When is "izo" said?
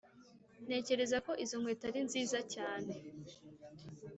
1.43-1.55